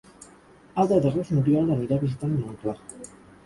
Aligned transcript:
El 0.83 0.89
deu 0.93 1.03
d'agost 1.03 1.35
n'Oriol 1.37 1.71
anirà 1.77 1.99
a 2.01 2.05
visitar 2.07 2.33
mon 2.35 2.51
oncle. 2.53 2.79